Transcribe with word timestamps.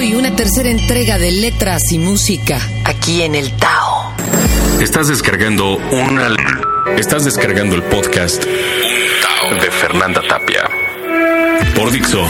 Hoy 0.00 0.14
una 0.14 0.34
tercera 0.34 0.70
entrega 0.70 1.18
de 1.18 1.30
letras 1.30 1.92
y 1.92 1.98
música 1.98 2.58
aquí 2.86 3.20
en 3.20 3.34
el 3.34 3.54
Tao. 3.58 4.14
Estás 4.80 5.08
descargando 5.08 5.76
una... 5.76 6.34
Estás 6.96 7.26
descargando 7.26 7.76
el 7.76 7.82
podcast 7.82 8.42
de 8.44 9.70
Fernanda 9.70 10.22
Tapia 10.26 10.62
por 11.76 11.90
Dixo 11.92 12.24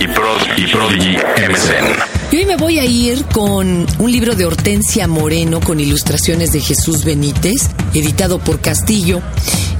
y, 0.00 0.08
Prod, 0.08 0.40
y 0.56 0.66
Prodigy 0.66 1.16
MSN. 1.52 2.32
Y 2.32 2.38
hoy 2.38 2.46
me 2.46 2.56
voy 2.56 2.80
a 2.80 2.84
ir 2.84 3.24
con 3.26 3.86
un 3.96 4.10
libro 4.10 4.34
de 4.34 4.46
Hortensia 4.46 5.06
Moreno 5.06 5.60
con 5.60 5.78
ilustraciones 5.78 6.50
de 6.50 6.58
Jesús 6.58 7.04
Benítez, 7.04 7.68
editado 7.94 8.40
por 8.40 8.60
Castillo. 8.60 9.22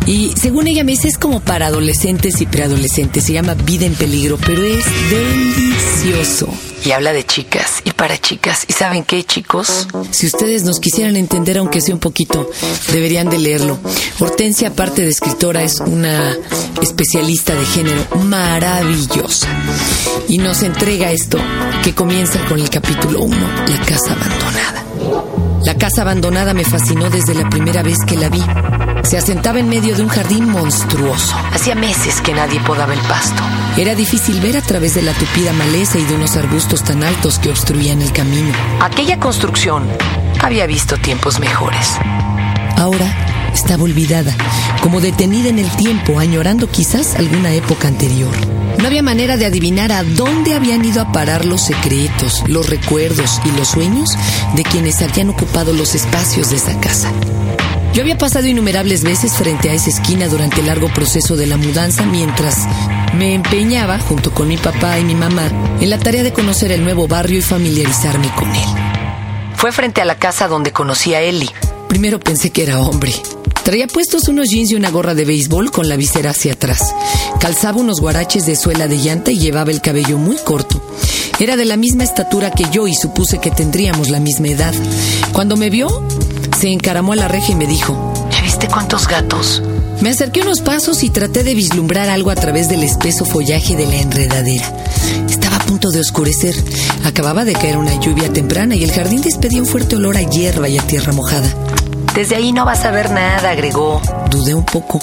Y 0.07 0.35
según 0.41 0.69
ella 0.69 0.85
me 0.85 0.93
dice, 0.93 1.09
es 1.09 1.19
como 1.19 1.41
para 1.41 1.66
adolescentes 1.66 2.41
y 2.41 2.46
preadolescentes. 2.46 3.25
Se 3.25 3.32
llama 3.32 3.55
Vida 3.55 3.87
en 3.87 3.95
Peligro, 3.95 4.39
pero 4.46 4.62
es 4.62 4.85
delicioso. 5.11 6.48
Y 6.85 6.93
habla 6.93 7.14
de 7.14 7.25
chicas 7.25 7.80
y 7.85 7.93
para 7.93 8.19
chicas. 8.19 8.67
¿Y 8.68 8.75
saben 8.75 9.04
qué, 9.04 9.25
chicos? 9.25 9.89
Si 10.11 10.27
ustedes 10.27 10.64
nos 10.64 10.81
quisieran 10.81 11.17
entender, 11.17 11.57
aunque 11.57 11.81
sea 11.81 11.95
un 11.95 12.00
poquito, 12.00 12.50
deberían 12.93 13.31
de 13.31 13.39
leerlo. 13.39 13.79
Hortensia, 14.18 14.68
aparte 14.68 15.00
de 15.00 15.09
escritora, 15.09 15.62
es 15.62 15.81
una 15.81 16.36
especialista 16.82 17.54
de 17.54 17.64
género 17.64 18.04
maravillosa. 18.25 19.49
Y 20.29 20.36
nos 20.36 20.62
entrega 20.62 21.11
esto 21.11 21.39
que 21.82 21.95
comienza 21.95 22.45
con 22.46 22.61
el 22.61 22.68
capítulo 22.68 23.23
1, 23.23 23.37
La 23.67 23.87
casa 23.87 24.12
abandonada. 24.12 24.85
La 25.64 25.79
casa 25.79 26.03
abandonada 26.03 26.53
me 26.53 26.64
fascinó 26.64 27.09
desde 27.09 27.35
la 27.35 27.48
primera 27.48 27.82
vez 27.82 27.96
que 28.07 28.18
la 28.18 28.29
vi. 28.29 28.43
Se 29.04 29.17
asentaba 29.17 29.59
en 29.59 29.71
medio 29.71 29.96
de 29.96 30.03
un 30.03 30.09
jardín 30.09 30.51
monstruoso. 30.51 31.35
Hacía 31.51 31.75
meses 31.75 32.20
que 32.20 32.34
nadie 32.34 32.61
podaba 32.61 32.92
el 32.92 33.01
pasto. 33.01 33.42
Era 33.77 33.97
difícil 33.97 34.41
ver 34.41 34.56
a 34.56 34.62
través 34.62 34.95
de 34.95 35.03
la 35.03 35.12
tupida 35.14 35.53
maleza 35.53 35.98
y 35.98 36.05
de 36.05 36.15
unos 36.15 36.37
arbustos 36.37 36.84
tan 36.84 37.03
altos 37.03 37.41
que 37.41 37.51
obstruían 37.51 38.03
el 38.03 38.12
camino. 38.12 38.53
Aquella 38.81 39.19
construcción 39.19 39.89
había 40.41 40.67
visto 40.67 40.97
tiempos 40.97 41.41
mejores. 41.41 41.98
Ahora 42.77 43.51
estaba 43.53 43.83
olvidada, 43.83 44.33
como 44.81 45.01
detenida 45.01 45.48
en 45.48 45.59
el 45.59 45.69
tiempo, 45.73 46.21
añorando 46.21 46.71
quizás 46.71 47.17
alguna 47.17 47.53
época 47.53 47.89
anterior. 47.89 48.31
No 48.79 48.87
había 48.87 49.03
manera 49.03 49.37
de 49.37 49.47
adivinar 49.47 49.91
a 49.91 50.05
dónde 50.05 50.55
habían 50.55 50.85
ido 50.85 51.03
a 51.03 51.11
parar 51.11 51.45
los 51.45 51.63
secretos, 51.63 52.45
los 52.47 52.70
recuerdos 52.70 53.41
y 53.45 53.51
los 53.59 53.69
sueños 53.69 54.17
de 54.55 54.63
quienes 54.63 55.03
habían 55.03 55.31
ocupado 55.31 55.73
los 55.73 55.97
espacios 55.97 56.51
de 56.51 56.57
esa 56.57 56.79
casa. 56.79 57.11
Yo 57.93 58.03
había 58.03 58.19
pasado 58.19 58.47
innumerables 58.47 59.05
veces 59.05 59.35
frente 59.35 59.70
a 59.70 59.73
esa 59.73 59.91
esquina 59.91 60.27
durante 60.29 60.61
el 60.61 60.67
largo 60.67 60.89
proceso 60.89 61.37
de 61.37 61.47
la 61.47 61.57
mudanza 61.57 62.05
mientras 62.05 62.67
me 63.15 63.34
empeñaba, 63.34 63.98
junto 63.98 64.33
con 64.33 64.48
mi 64.48 64.57
papá 64.57 64.98
y 64.98 65.05
mi 65.05 65.15
mamá, 65.15 65.48
en 65.81 65.91
la 65.91 65.98
tarea 65.98 66.23
de 66.23 66.33
conocer 66.33 66.73
el 66.73 66.83
nuevo 66.84 67.07
barrio 67.07 67.39
y 67.39 67.43
familiarizarme 67.43 68.33
con 68.34 68.48
él. 68.55 68.69
Fue 69.57 69.73
frente 69.73 70.01
a 70.01 70.05
la 70.05 70.19
casa 70.19 70.48
donde 70.48 70.73
conocí 70.73 71.15
a 71.15 71.20
Ellie. 71.20 71.51
Primero 71.89 72.19
pensé 72.20 72.51
que 72.51 72.62
era 72.62 72.81
hombre. 72.81 73.12
Traía 73.62 73.87
puestos 73.87 74.29
unos 74.29 74.51
jeans 74.51 74.73
y 74.73 74.75
una 74.75 74.91
gorra 74.91 75.15
de 75.15 75.25
béisbol 75.25 75.70
con 75.70 75.89
la 75.89 75.97
visera 75.97 76.31
hacia 76.31 76.53
atrás. 76.53 76.95
Calzaba 77.41 77.81
unos 77.81 78.01
guaraches 78.01 78.45
de 78.45 78.57
suela 78.57 78.89
de 78.89 78.98
llanta 78.98 79.31
y 79.31 79.39
llevaba 79.39 79.70
el 79.70 79.81
cabello 79.81 80.19
muy 80.19 80.37
corto. 80.37 80.83
Era 81.39 81.57
de 81.57 81.65
la 81.65 81.77
misma 81.77 82.05
estatura 82.05 82.51
que 82.51 82.67
yo 82.70 82.87
y 82.87 82.95
supuse 82.95 83.39
que 83.39 83.51
tendríamos 83.51 84.11
la 84.11 84.20
misma 84.20 84.48
edad. 84.48 84.75
Cuando 85.33 85.57
me 85.57 85.70
vio, 85.70 86.07
se 86.59 86.69
encaramó 86.69 87.15
a 87.15 87.17
la 87.17 87.29
reja 87.29 87.53
y 87.53 87.55
me 87.55 87.67
dijo, 87.67 88.29
¿Ya 88.31 88.42
viste 88.42 88.69
cuántos 88.69 89.09
gatos? 89.09 89.62
Me 90.00 90.11
acerqué 90.11 90.42
unos 90.42 90.61
pasos 90.61 91.03
y 91.03 91.11
traté 91.11 91.45
de 91.45 91.55
vislumbrar 91.55 92.09
algo 92.09 92.31
a 92.31 92.34
través 92.34 92.69
del 92.69 92.83
espeso 92.83 93.25
follaje 93.25 93.77
de 93.77 93.87
la 93.87 93.97
enredadera. 93.97 94.70
Estaba 95.28 95.56
a 95.56 95.67
punto 95.67 95.91
de 95.91 96.01
oscurecer. 96.01 96.55
Acababa 97.05 97.45
de 97.45 97.55
caer 97.55 97.77
una 97.77 97.98
lluvia 98.01 98.33
temprana 98.33 98.75
y 98.75 98.84
el 98.84 98.92
jardín 98.92 99.23
despedía 99.23 99.61
un 99.61 99.67
fuerte 99.67 99.97
olor 99.97 100.17
a 100.17 100.23
hierba 100.23 100.69
y 100.69 100.78
a 100.78 100.83
tierra 100.83 101.12
mojada. 101.12 101.48
Desde 102.14 102.36
ahí 102.36 102.53
no 102.53 102.64
vas 102.64 102.84
a 102.84 102.91
ver 102.91 103.11
nada, 103.11 103.51
agregó. 103.51 104.01
Dudé 104.31 104.55
un 104.55 104.64
poco, 104.64 105.01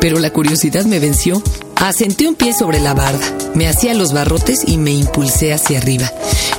pero 0.00 0.18
la 0.18 0.30
curiosidad 0.30 0.84
me 0.84 0.98
venció. 0.98 1.42
Asenté 1.76 2.26
un 2.26 2.34
pie 2.34 2.54
sobre 2.54 2.80
la 2.80 2.94
barda, 2.94 3.26
me 3.54 3.68
hacía 3.68 3.92
los 3.92 4.12
barrotes 4.12 4.62
y 4.66 4.78
me 4.78 4.92
impulsé 4.92 5.52
hacia 5.52 5.78
arriba. 5.78 6.10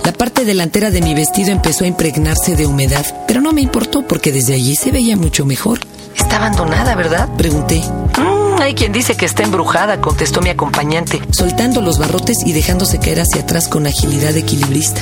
La 0.04 0.12
parte 0.12 0.46
delantera 0.46 0.92
de 0.92 1.02
mi 1.02 1.16
vestido 1.16 1.52
empezó 1.52 1.84
a 1.84 1.88
impregnarse 1.88 2.56
de 2.56 2.68
humedad, 2.68 3.06
pero 3.28 3.42
no 3.42 3.54
me 3.54 3.62
importó 3.62 4.08
porque 4.08 4.32
desde 4.32 4.54
allí 4.54 4.76
se 4.76 4.92
veía 4.92 5.18
mucho 5.18 5.46
mejor. 5.46 5.80
Está 6.26 6.38
abandonada, 6.38 6.96
¿verdad? 6.96 7.30
Pregunté. 7.38 7.84
"Mm, 8.18 8.60
hay 8.60 8.74
quien 8.74 8.92
dice 8.92 9.16
que 9.16 9.26
está 9.28 9.44
embrujada, 9.44 10.02
contestó 10.02 10.42
mi 10.42 10.50
acompañante, 10.50 11.22
soltando 11.30 11.82
los 11.82 12.00
barrotes 12.00 12.38
y 12.44 12.52
dejándose 12.52 12.98
caer 12.98 13.20
hacia 13.22 13.44
atrás 13.44 13.68
con 13.68 13.86
agilidad 13.86 14.36
equilibrista. 14.36 15.02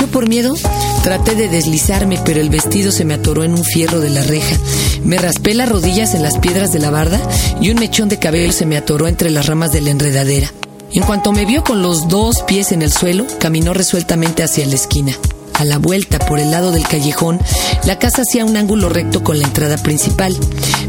Yo 0.00 0.06
por 0.06 0.26
miedo 0.26 0.54
traté 1.02 1.34
de 1.34 1.48
deslizarme, 1.50 2.18
pero 2.24 2.40
el 2.40 2.48
vestido 2.48 2.92
se 2.92 3.04
me 3.04 3.12
atoró 3.12 3.44
en 3.44 3.52
un 3.52 3.62
fierro 3.62 4.00
de 4.00 4.08
la 4.08 4.22
reja. 4.22 4.56
Me 5.04 5.18
raspé 5.18 5.52
las 5.52 5.68
rodillas 5.68 6.14
en 6.14 6.22
las 6.22 6.38
piedras 6.38 6.72
de 6.72 6.78
la 6.78 6.88
barda 6.88 7.20
y 7.60 7.68
un 7.70 7.78
mechón 7.78 8.08
de 8.08 8.18
cabello 8.18 8.52
se 8.52 8.64
me 8.64 8.78
atoró 8.78 9.08
entre 9.08 9.28
las 9.28 9.44
ramas 9.44 9.70
de 9.72 9.82
la 9.82 9.90
enredadera. 9.90 10.50
En 10.94 11.02
cuanto 11.02 11.32
me 11.32 11.44
vio 11.44 11.62
con 11.62 11.82
los 11.82 12.08
dos 12.08 12.42
pies 12.46 12.72
en 12.72 12.80
el 12.80 12.90
suelo, 12.90 13.26
caminó 13.38 13.74
resueltamente 13.74 14.42
hacia 14.42 14.64
la 14.66 14.76
esquina. 14.76 15.12
A 15.54 15.64
la 15.64 15.78
vuelta, 15.78 16.18
por 16.18 16.38
el 16.38 16.50
lado 16.50 16.72
del 16.72 16.86
callejón, 16.86 17.40
la 17.84 17.98
casa 17.98 18.22
hacía 18.22 18.44
un 18.44 18.56
ángulo 18.56 18.88
recto 18.88 19.22
con 19.22 19.38
la 19.38 19.44
entrada 19.46 19.76
principal. 19.76 20.36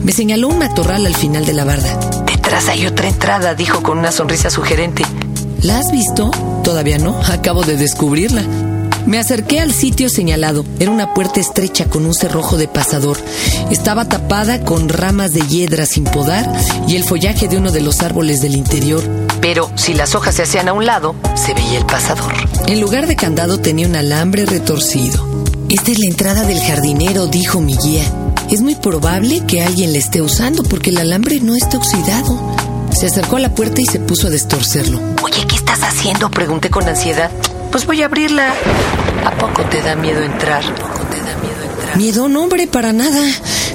Me 0.04 0.12
señaló 0.12 0.48
un 0.48 0.58
matorral 0.58 1.06
al 1.06 1.16
final 1.16 1.46
de 1.46 1.54
la 1.54 1.66
barda. 1.66 2.00
Detrás 2.26 2.70
hay 2.70 2.86
otra 2.86 3.08
entrada, 3.08 3.56
dijo 3.56 3.84
con 3.84 4.00
una 4.00 4.12
sonrisa 4.12 4.50
sugerente. 4.50 5.04
¿La 5.62 5.80
has 5.80 5.92
visto? 5.92 6.32
Todavía 6.64 6.98
no, 6.98 7.20
acabo 7.32 7.64
de 7.64 7.78
descubrirla. 7.78 8.44
Me 9.06 9.20
acerqué 9.20 9.60
al 9.60 9.74
sitio 9.74 10.10
señalado. 10.10 10.66
Era 10.80 10.92
una 10.92 11.14
puerta 11.14 11.40
estrecha 11.40 11.86
con 11.86 12.06
un 12.06 12.14
cerrojo 12.14 12.58
de 12.58 12.68
pasador. 12.68 13.18
Estaba 13.70 14.08
tapada 14.08 14.64
con 14.64 14.88
ramas 14.88 15.34
de 15.34 15.42
hiedra 15.42 15.86
sin 15.86 16.06
podar 16.06 16.50
y 16.88 16.96
el 16.96 17.04
follaje 17.04 17.48
de 17.48 17.58
uno 17.58 17.72
de 17.72 17.82
los 17.82 18.02
árboles 18.02 18.42
del 18.42 18.56
interior. 18.56 19.04
Pero 19.44 19.70
si 19.76 19.94
las 19.94 20.16
hojas 20.16 20.36
se 20.36 20.44
hacían 20.44 20.70
a 20.70 20.74
un 20.74 20.86
lado, 20.86 21.16
se 21.36 21.54
veía 21.54 21.78
el 21.78 21.86
pasador. 21.86 22.34
En 22.66 22.80
lugar 22.80 23.08
de 23.08 23.18
candado 23.18 23.60
tenía 23.60 23.86
un 23.86 23.98
alambre 23.98 24.46
retorcido. 24.46 25.44
Esta 25.68 25.92
es 25.92 26.00
la 26.00 26.06
entrada 26.06 26.46
del 26.46 26.62
jardinero, 26.62 27.28
dijo 27.28 27.60
mi 27.60 27.76
guía. 27.76 28.06
Es 28.50 28.62
muy 28.62 28.76
probable 28.76 29.46
que 29.46 29.62
alguien 29.62 29.92
la 29.92 30.00
esté 30.00 30.22
usando 30.22 30.64
porque 30.64 30.92
el 30.92 30.98
alambre 30.98 31.42
no 31.42 31.58
está 31.58 31.76
oxidado. 31.76 32.40
Se 32.98 33.08
acercó 33.08 33.36
a 33.36 33.42
la 33.42 33.54
puerta 33.54 33.82
y 33.82 33.86
se 33.86 34.00
puso 34.00 34.28
a 34.28 34.30
destorcerlo. 34.30 35.02
Oye, 35.22 35.46
¿qué 35.46 35.58
estás 35.58 35.84
haciendo? 35.84 36.32
Pregunté 36.32 36.70
con 36.70 36.88
ansiedad. 36.88 37.30
Pues 37.70 37.86
voy 37.86 38.02
a 38.02 38.06
abrirla. 38.06 38.54
¿A 39.26 39.32
poco 39.32 39.64
te 39.64 39.82
da 39.82 39.98
miedo 39.98 40.24
entrar? 40.24 40.64
¿A 40.64 40.76
poco 40.76 41.04
te 41.12 41.18
da 41.18 41.36
miedo 41.42 41.64
entrar? 41.70 41.98
Miedo, 41.98 42.30
no, 42.30 42.44
hombre, 42.44 42.68
para 42.68 42.94
nada. 42.94 43.22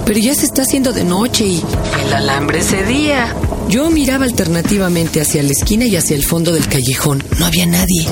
Pero 0.07 0.19
ya 0.19 0.35
se 0.35 0.47
está 0.47 0.63
haciendo 0.63 0.95
de 0.95 1.05
noche 1.05 1.45
y 1.45 1.63
el 2.07 2.15
alambre 2.15 2.63
cedía. 2.63 3.35
Yo 3.69 3.91
miraba 3.91 4.25
alternativamente 4.25 5.21
hacia 5.21 5.43
la 5.43 5.51
esquina 5.51 5.85
y 5.85 5.95
hacia 5.95 6.17
el 6.17 6.25
fondo 6.25 6.53
del 6.53 6.67
callejón. 6.69 7.23
No 7.39 7.45
había 7.45 7.67
nadie. 7.67 8.09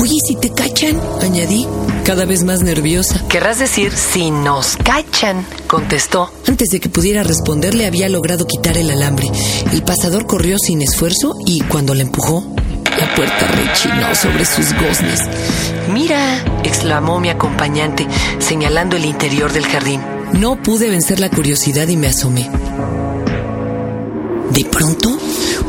Oye, 0.00 0.16
si 0.26 0.36
te 0.36 0.50
cachan, 0.50 1.00
añadí, 1.22 1.66
cada 2.04 2.26
vez 2.26 2.44
más 2.44 2.60
nerviosa. 2.60 3.24
Querrás 3.26 3.58
decir, 3.58 3.90
si 3.92 4.30
nos 4.30 4.76
cachan, 4.76 5.46
contestó. 5.66 6.30
Antes 6.46 6.68
de 6.68 6.80
que 6.80 6.90
pudiera 6.90 7.22
responderle, 7.22 7.86
había 7.86 8.10
logrado 8.10 8.46
quitar 8.46 8.76
el 8.76 8.90
alambre. 8.90 9.30
El 9.72 9.82
pasador 9.82 10.26
corrió 10.26 10.58
sin 10.58 10.82
esfuerzo 10.82 11.36
y 11.46 11.60
cuando 11.60 11.94
la 11.94 12.02
empujó, 12.02 12.44
la 13.00 13.14
puerta 13.14 13.46
rechinó 13.46 14.14
sobre 14.14 14.44
sus 14.44 14.74
goznes. 14.74 15.22
Mira, 15.90 16.44
exclamó 16.64 17.18
mi 17.18 17.30
acompañante, 17.30 18.06
señalando 18.40 18.96
el 18.96 19.06
interior 19.06 19.54
del 19.54 19.66
jardín. 19.66 20.02
No 20.34 20.62
pude 20.62 20.90
vencer 20.90 21.18
la 21.18 21.30
curiosidad 21.30 21.88
y 21.88 21.96
me 21.96 22.08
asomé. 22.08 22.50
De 24.58 24.64
pronto, 24.64 25.16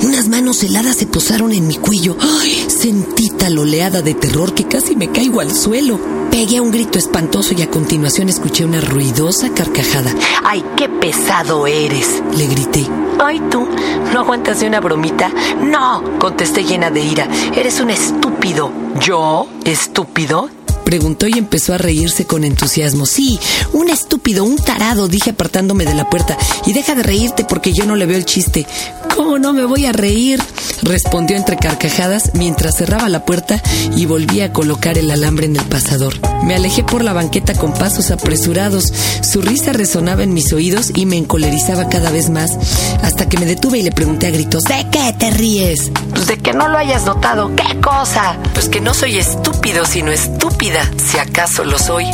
unas 0.02 0.30
manos 0.30 0.64
heladas 0.64 0.96
se 0.96 1.06
posaron 1.06 1.54
en 1.54 1.68
mi 1.68 1.76
cuello. 1.76 2.18
¡Ay! 2.20 2.66
Sentí 2.70 3.30
tal 3.30 3.60
oleada 3.60 4.02
de 4.02 4.16
terror 4.16 4.56
que 4.56 4.64
casi 4.64 4.96
me 4.96 5.12
caigo 5.12 5.42
al 5.42 5.56
suelo. 5.56 6.00
Pegué 6.32 6.60
un 6.60 6.72
grito 6.72 6.98
espantoso 6.98 7.54
y 7.56 7.62
a 7.62 7.70
continuación 7.70 8.30
escuché 8.30 8.66
una 8.66 8.82
ruidosa 8.82 9.54
carcajada. 9.54 10.12
¡Ay, 10.44 10.66
qué 10.76 10.90
pesado 10.90 11.68
eres! 11.68 12.24
le 12.36 12.48
grité. 12.48 12.88
¡Ay, 13.20 13.40
tú! 13.52 13.68
¿No 14.12 14.22
aguantas 14.22 14.60
de 14.60 14.66
una 14.66 14.80
bromita? 14.80 15.32
¡No! 15.62 16.18
contesté 16.18 16.64
llena 16.64 16.90
de 16.90 17.02
ira. 17.02 17.28
Eres 17.56 17.80
un 17.82 17.92
estúpido. 17.92 18.72
¿Yo? 19.00 19.48
¿Estúpido? 19.66 20.50
Preguntó 20.90 21.28
y 21.28 21.34
empezó 21.34 21.76
a 21.76 21.78
reírse 21.78 22.26
con 22.26 22.44
entusiasmo. 22.44 23.06
Sí, 23.06 23.40
un 23.74 23.92
estúpido, 23.92 24.44
un 24.44 24.56
tarado, 24.56 25.08
dije 25.08 25.30
apartándome 25.30 25.86
de 25.86 25.94
la 25.94 26.10
puerta. 26.10 26.36
Y 26.66 26.74
deja 26.74 26.96
de 26.96 27.04
reírte 27.04 27.46
porque 27.48 27.74
yo 27.74 27.86
no 27.86 27.96
le 27.96 28.08
veo 28.08 28.18
el 28.18 28.26
chiste. 28.26 28.66
¿Cómo 29.20 29.38
no 29.38 29.52
me 29.52 29.66
voy 29.66 29.86
a 29.86 29.92
reír? 29.92 30.42
respondió 30.82 31.36
entre 31.36 31.58
carcajadas 31.58 32.32
mientras 32.36 32.78
cerraba 32.78 33.10
la 33.10 33.26
puerta 33.26 33.62
y 33.94 34.06
volvía 34.06 34.46
a 34.46 34.54
colocar 34.54 34.98
el 34.98 35.12
alambre 35.12 35.46
en 35.46 35.58
el 35.58 35.66
pasador. 35.66 36.14
Me 36.46 36.56
alejé 36.56 36.86
por 36.86 37.04
la 37.04 37.12
banqueta 37.12 37.54
con 37.54 37.74
pasos 37.74 38.12
apresurados. 38.12 38.86
Su 39.22 39.42
risa 39.42 39.74
resonaba 39.74 40.24
en 40.24 40.34
mis 40.34 40.54
oídos 40.54 40.94
y 40.96 41.06
me 41.06 41.18
encolerizaba 41.18 41.90
cada 41.90 42.12
vez 42.12 42.30
más, 42.30 42.58
hasta 43.04 43.28
que 43.28 43.38
me 43.38 43.46
detuve 43.46 43.80
y 43.80 43.84
le 43.84 43.92
pregunté 43.92 44.28
a 44.28 44.32
gritos, 44.32 44.64
¿de 44.64 44.88
qué 44.90 45.14
te 45.20 45.32
ríes? 45.32 45.92
Pues 46.12 46.28
de 46.28 46.38
que 46.38 46.54
no 46.54 46.70
lo 46.70 46.78
hayas 46.78 47.04
notado. 47.04 47.54
¿Qué 47.58 47.82
cosa? 47.82 48.38
Pues 48.54 48.70
que 48.70 48.80
no 48.80 48.94
soy 48.94 49.18
estúpido, 49.18 49.84
sino 49.84 50.14
estúpida, 50.14 50.90
si 51.12 51.20
acaso 51.20 51.66
lo 51.66 51.78
soy. 51.78 52.06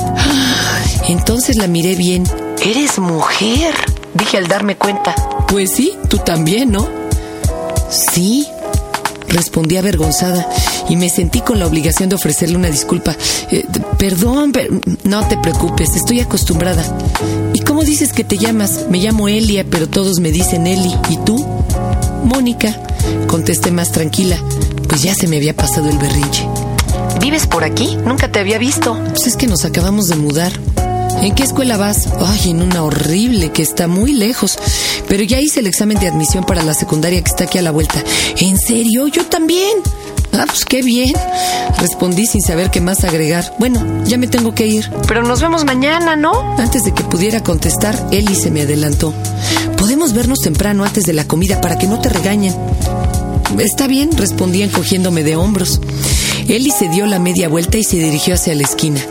Entonces 1.08 1.58
la 1.58 1.68
miré 1.68 1.94
bien. 1.94 2.24
¿Eres 2.64 2.98
mujer? 2.98 3.76
Dije 4.16 4.40
al 4.40 4.48
darme 4.48 4.76
cuenta. 4.76 5.14
Pues 5.48 5.72
sí, 5.72 5.94
tú 6.10 6.18
también, 6.18 6.72
¿no? 6.72 6.88
Sí, 7.90 8.48
respondí 9.30 9.78
avergonzada 9.78 10.48
y 10.90 10.96
me 10.96 11.10
sentí 11.10 11.42
con 11.42 11.60
la 11.60 11.68
obligación 11.68 12.10
de 12.10 12.16
ofrecerle 12.16 12.58
una 12.58 12.70
disculpa. 12.70 13.16
Eh, 13.52 13.66
perdón, 13.98 14.52
pero 14.52 14.82
no 15.04 15.28
te 15.28 15.38
preocupes, 15.38 15.96
estoy 15.96 16.20
acostumbrada. 16.20 16.84
¿Y 17.54 17.60
cómo 17.62 17.84
dices 17.84 18.14
que 18.14 18.24
te 18.24 18.38
llamas? 18.38 18.86
Me 18.90 19.00
llamo 19.00 19.28
Elia, 19.28 19.66
pero 19.70 19.88
todos 19.88 20.20
me 20.20 20.32
dicen 20.32 20.68
Eli. 20.68 20.94
¿Y 21.10 21.18
tú? 21.18 21.46
Mónica, 22.24 22.76
contesté 23.28 23.72
más 23.72 23.92
tranquila, 23.92 24.38
pues 24.88 25.04
ya 25.04 25.14
se 25.14 25.28
me 25.28 25.38
había 25.38 25.56
pasado 25.56 25.90
el 25.90 25.98
berrinche. 25.98 26.48
¿Vives 27.22 27.48
por 27.48 27.64
aquí? 27.64 27.96
Nunca 28.06 28.32
te 28.32 28.40
había 28.40 28.58
visto. 28.58 28.98
Pues 29.10 29.28
es 29.28 29.36
que 29.36 29.48
nos 29.48 29.66
acabamos 29.66 30.08
de 30.08 30.16
mudar. 30.16 30.52
¿En 31.22 31.34
qué 31.34 31.44
escuela 31.44 31.78
vas? 31.78 32.08
Ay, 32.20 32.52
en 32.52 32.62
una 32.62 32.84
horrible 32.84 33.52
que 33.52 33.62
está 33.62 33.88
muy 33.88 34.14
lejos. 34.14 34.58
Pero 35.08 35.24
ya 35.24 35.40
hice 35.40 35.60
el 35.60 35.68
examen 35.68 36.00
de 36.00 36.08
admisión 36.08 36.44
para 36.44 36.64
la 36.64 36.74
secundaria 36.74 37.22
que 37.22 37.30
está 37.30 37.46
aquí 37.46 37.58
a 37.58 37.62
la 37.62 37.72
vuelta. 37.72 38.04
¿En 38.38 38.58
serio? 38.58 39.08
Yo 39.08 39.26
también. 39.26 39.80
Ah, 40.34 40.46
pues 40.48 40.66
qué 40.66 40.82
bien. 40.82 41.14
Respondí 41.80 42.26
sin 42.26 42.42
saber 42.42 42.70
qué 42.70 42.82
más 42.82 43.04
agregar. 43.04 43.56
Bueno, 43.58 44.04
ya 44.06 44.18
me 44.18 44.28
tengo 44.28 44.54
que 44.54 44.68
ir. 44.68 44.92
Pero 45.08 45.24
nos 45.24 45.42
vemos 45.42 45.64
mañana, 45.64 46.16
¿no? 46.16 46.58
Antes 46.58 46.84
de 46.84 46.94
que 46.94 47.04
pudiera 47.04 47.42
contestar, 47.42 48.08
Eli 48.12 48.36
se 48.36 48.52
me 48.52 48.62
adelantó. 48.62 49.14
Podemos 49.78 50.14
vernos 50.14 50.42
temprano 50.42 50.84
antes 50.84 51.06
de 51.06 51.14
la 51.14 51.26
comida 51.26 51.62
para 51.62 51.78
que 51.78 51.88
no 51.88 52.02
te 52.02 52.10
regañen. 52.10 52.56
Está 53.60 53.88
bien, 53.88 54.12
respondí 54.18 54.62
encogiéndome 54.64 55.24
de 55.24 55.38
hombros. 55.38 55.80
Eli 56.48 56.72
se 56.72 56.90
dio 56.90 57.06
la 57.06 57.20
media 57.20 57.48
vuelta 57.48 57.78
y 57.78 57.84
se 57.84 57.98
dirigió 57.98 58.36
hacia 58.36 58.56
la 58.56 58.64
esquina. 58.64 59.02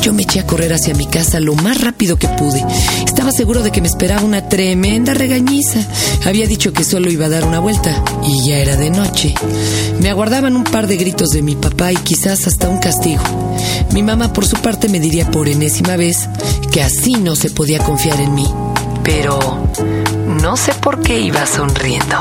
Yo 0.00 0.14
me 0.14 0.22
eché 0.22 0.40
a 0.40 0.46
correr 0.46 0.72
hacia 0.72 0.94
mi 0.94 1.06
casa 1.06 1.40
lo 1.40 1.54
más 1.54 1.80
rápido 1.80 2.16
que 2.16 2.28
pude. 2.28 2.64
Estaba 3.04 3.32
seguro 3.32 3.62
de 3.62 3.70
que 3.70 3.82
me 3.82 3.88
esperaba 3.88 4.22
una 4.22 4.48
tremenda 4.48 5.12
regañiza. 5.12 5.78
Había 6.24 6.46
dicho 6.46 6.72
que 6.72 6.84
solo 6.84 7.10
iba 7.10 7.26
a 7.26 7.28
dar 7.28 7.44
una 7.44 7.58
vuelta 7.58 8.02
y 8.24 8.48
ya 8.48 8.58
era 8.58 8.76
de 8.76 8.90
noche. 8.90 9.34
Me 10.00 10.08
aguardaban 10.08 10.56
un 10.56 10.64
par 10.64 10.86
de 10.86 10.96
gritos 10.96 11.30
de 11.30 11.42
mi 11.42 11.54
papá 11.54 11.92
y 11.92 11.96
quizás 11.96 12.46
hasta 12.46 12.68
un 12.68 12.78
castigo. 12.78 13.22
Mi 13.92 14.02
mamá 14.02 14.32
por 14.32 14.46
su 14.46 14.56
parte 14.56 14.88
me 14.88 15.00
diría 15.00 15.30
por 15.30 15.48
enésima 15.48 15.96
vez 15.96 16.28
que 16.72 16.82
así 16.82 17.14
no 17.14 17.36
se 17.36 17.50
podía 17.50 17.78
confiar 17.80 18.20
en 18.20 18.34
mí. 18.34 18.48
Pero 19.04 19.68
no 20.42 20.56
sé 20.56 20.72
por 20.74 21.02
qué 21.02 21.20
iba 21.20 21.44
sonriendo. 21.46 22.16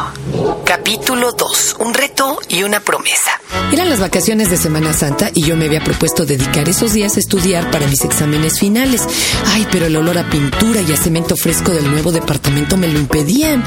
Capítulo 0.66 1.32
2. 1.32 1.78
Un 1.80 1.94
reto 1.94 2.40
y 2.50 2.64
una 2.64 2.80
promesa. 2.80 3.39
Eran 3.72 3.90
las 3.90 4.00
vacaciones 4.00 4.50
de 4.50 4.58
Semana 4.58 4.94
Santa 4.94 5.30
y 5.34 5.44
yo 5.44 5.56
me 5.56 5.66
había 5.66 5.84
propuesto 5.84 6.26
dedicar 6.26 6.68
esos 6.68 6.94
días 6.94 7.18
a 7.18 7.20
estudiar 7.20 7.70
para 7.70 7.88
mis 7.88 8.04
exámenes 8.04 8.60
finales. 8.60 9.04
Ay, 9.48 9.68
pero 9.72 9.86
el 9.86 9.96
olor 9.96 10.18
a 10.18 10.30
pintura 10.30 10.82
y 10.82 10.92
a 10.92 10.98
cemento 10.98 11.36
fresco 11.36 11.72
del 11.72 11.90
nuevo 11.90 12.12
departamento 12.12 12.78
me 12.78 12.88
lo 12.88 13.00
impedían. 13.00 13.64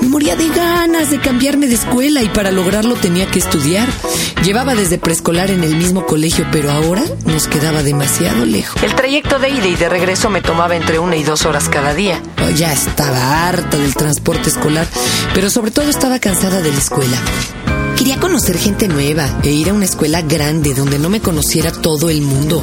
Me 0.00 0.08
moría 0.08 0.34
de 0.34 0.48
ganas 0.48 1.10
de 1.10 1.20
cambiarme 1.20 1.68
de 1.68 1.74
escuela 1.74 2.22
y 2.22 2.28
para 2.28 2.50
lograrlo 2.50 2.94
tenía 2.96 3.26
que 3.26 3.38
estudiar. 3.38 3.88
Llevaba 4.44 4.74
desde 4.74 4.98
preescolar 4.98 5.50
en 5.50 5.62
el 5.62 5.76
mismo 5.76 6.04
colegio, 6.04 6.46
pero 6.50 6.72
ahora 6.72 7.02
nos 7.24 7.46
quedaba 7.46 7.82
demasiado 7.82 8.44
lejos. 8.44 8.82
El 8.82 8.94
trayecto 8.94 9.38
de 9.38 9.50
ida 9.50 9.66
y 9.68 9.76
de 9.76 9.88
regreso 9.88 10.30
me 10.30 10.42
tomaba 10.42 10.74
entre 10.74 10.98
una 10.98 11.16
y 11.16 11.22
dos 11.22 11.46
horas 11.46 11.68
cada 11.68 11.94
día. 11.94 12.20
ya 12.56 12.72
estaba 12.72 13.48
harta 13.48 13.76
del 13.76 13.94
transporte 13.94 14.50
escolar, 14.50 14.86
pero 15.32 15.48
sobre 15.48 15.70
todo 15.70 15.88
estaba 15.88 16.18
cansada 16.18 16.60
de 16.60 16.72
la 16.72 16.78
escuela. 16.78 17.18
Quería 17.96 18.18
conocer 18.18 18.58
gente 18.58 18.88
nueva 18.88 19.40
e 19.42 19.50
ir 19.50 19.70
a 19.70 19.72
una 19.72 19.84
escuela 19.84 20.20
grande 20.22 20.74
donde 20.74 20.98
no 20.98 21.08
me 21.08 21.20
conociera 21.20 21.70
todo 21.70 22.10
el 22.10 22.22
mundo. 22.22 22.62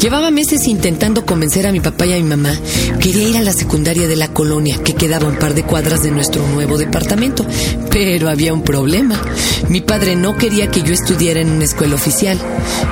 Llevaba 0.00 0.32
meses 0.32 0.66
intentando 0.66 1.24
convencer 1.24 1.64
a 1.64 1.70
mi 1.70 1.78
papá 1.78 2.06
y 2.06 2.12
a 2.12 2.16
mi 2.16 2.24
mamá. 2.24 2.52
Quería 3.00 3.28
ir 3.28 3.36
a 3.36 3.42
la 3.42 3.52
secundaria 3.52 4.08
de 4.08 4.16
la 4.16 4.26
colonia, 4.28 4.82
que 4.82 4.94
quedaba 4.94 5.28
un 5.28 5.36
par 5.36 5.54
de 5.54 5.62
cuadras 5.62 6.02
de 6.02 6.10
nuestro 6.10 6.44
nuevo 6.48 6.76
departamento. 6.76 7.46
Pero 7.88 8.28
había 8.28 8.52
un 8.52 8.62
problema. 8.62 9.20
Mi 9.68 9.80
padre 9.80 10.16
no 10.16 10.36
quería 10.36 10.72
que 10.72 10.82
yo 10.82 10.92
estudiara 10.92 11.40
en 11.40 11.50
una 11.50 11.64
escuela 11.64 11.94
oficial. 11.94 12.36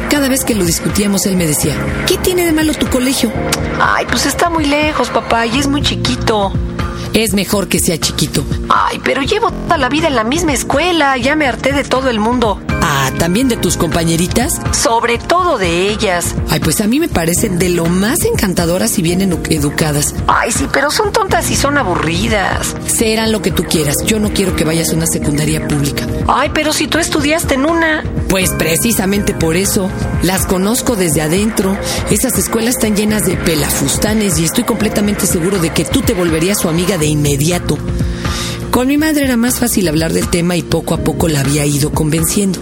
Cada 0.09 0.29
vez 0.29 0.45
que 0.45 0.55
lo 0.55 0.65
discutíamos, 0.65 1.27
él 1.27 1.37
me 1.37 1.49
decía, 1.49 1.75
¿qué 2.07 2.17
tiene 2.17 2.47
de 2.47 2.53
malo 2.53 2.75
tu 2.75 2.87
colegio? 2.87 3.33
Ay, 3.81 4.07
pues 4.09 4.27
está 4.27 4.49
muy 4.49 4.67
lejos, 4.67 5.09
papá, 5.09 5.47
y 5.47 5.59
es 5.59 5.67
muy 5.67 5.83
chiquito. 5.83 6.53
Es 7.21 7.35
mejor 7.35 7.69
que 7.69 7.81
sea 7.81 7.99
chiquito. 7.99 8.43
Ay, 8.71 8.99
pero 9.05 9.21
llevo 9.21 9.51
toda 9.51 9.77
la 9.77 9.91
vida 9.91 10.09
en 10.09 10.17
la 10.17 10.25
misma 10.25 10.55
escuela. 10.55 11.19
Ya 11.19 11.37
me 11.37 11.47
harté 11.47 11.75
de 11.75 11.85
todo 11.85 12.09
el 12.09 12.19
mundo. 12.19 12.59
Ah, 12.81 13.11
¿también 13.19 13.47
de 13.47 13.59
tus 13.59 13.77
compañeritas? 13.77 14.59
Sobre 14.73 15.19
todo 15.19 15.59
de 15.59 15.91
ellas. 15.91 16.35
Ay, 16.49 16.61
pues 16.61 16.81
a 16.81 16.87
mí 16.87 16.99
me 16.99 17.09
parecen 17.09 17.59
de 17.59 17.69
lo 17.69 17.85
más 17.85 18.25
encantadoras 18.25 18.99
y 18.99 19.03
bien 19.03 19.21
educadas. 19.21 20.15
Ay, 20.29 20.51
sí, 20.51 20.67
pero 20.73 20.91
son 20.91 21.13
tontas 21.13 21.51
y 21.51 21.57
son 21.57 21.77
aburridas. 21.77 22.75
Serán 22.87 23.33
lo 23.33 23.43
que 23.43 23.51
tú 23.51 23.65
quieras. 23.65 23.97
Yo 24.07 24.19
no 24.19 24.33
quiero 24.33 24.57
que 24.57 24.65
vayas 24.65 24.89
a 24.89 24.97
una 24.97 25.07
secundaria 25.07 25.69
pública. 25.69 26.07
Ay, 26.27 26.51
pero 26.55 26.73
si 26.73 26.89
tú 26.89 26.97
estudiaste 26.97 27.53
en 27.53 27.67
una. 27.67 28.03
Pues 28.31 28.53
precisamente 28.53 29.35
por 29.35 29.57
eso. 29.57 29.91
Las 30.23 30.47
conozco 30.47 30.95
desde 30.95 31.21
adentro. 31.21 31.77
Esas 32.13 32.39
escuelas 32.39 32.77
están 32.77 32.95
llenas 32.95 33.27
de 33.27 33.37
pelafustanes 33.37 34.39
y 34.39 34.45
estoy 34.45 34.63
completamente 34.63 35.27
seguro 35.27 35.59
de 35.59 35.71
que 35.71 35.85
tú 35.85 36.01
te 36.01 36.15
volverías 36.15 36.61
su 36.61 36.69
amiga 36.69 36.97
de 36.97 37.07
inmediato. 37.07 37.77
Con 38.71 38.87
mi 38.87 38.97
madre 38.97 39.25
era 39.25 39.37
más 39.37 39.59
fácil 39.59 39.89
hablar 39.89 40.13
del 40.13 40.29
tema 40.29 40.57
y 40.57 40.63
poco 40.63 40.95
a 40.95 40.99
poco 40.99 41.27
la 41.27 41.41
había 41.41 41.67
ido 41.67 41.91
convenciendo. 41.91 42.61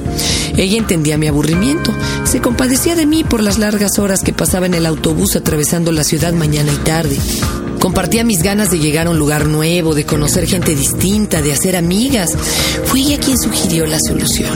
Ella 0.56 0.78
entendía 0.78 1.18
mi 1.18 1.26
aburrimiento, 1.26 1.92
se 2.24 2.40
compadecía 2.40 2.96
de 2.96 3.04
mí 3.04 3.22
por 3.22 3.42
las 3.42 3.58
largas 3.58 3.98
horas 3.98 4.22
que 4.22 4.32
pasaba 4.32 4.64
en 4.64 4.74
el 4.74 4.86
autobús 4.86 5.36
atravesando 5.36 5.92
la 5.92 6.02
ciudad 6.02 6.32
mañana 6.32 6.72
y 6.72 6.76
tarde. 6.76 7.18
Compartía 7.78 8.24
mis 8.24 8.42
ganas 8.42 8.70
de 8.70 8.78
llegar 8.78 9.06
a 9.06 9.10
un 9.10 9.18
lugar 9.18 9.46
nuevo, 9.46 9.94
de 9.94 10.04
conocer 10.04 10.46
gente 10.46 10.74
distinta, 10.74 11.42
de 11.42 11.52
hacer 11.52 11.76
amigas. 11.76 12.30
Fue 12.84 13.00
ella 13.00 13.18
quien 13.18 13.38
sugirió 13.38 13.86
la 13.86 13.98
solución. 14.00 14.52